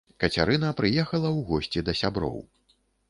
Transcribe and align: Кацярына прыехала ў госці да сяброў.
Кацярына 0.21 0.71
прыехала 0.79 1.29
ў 1.37 1.45
госці 1.49 1.85
да 1.91 1.95
сяброў. 2.01 2.41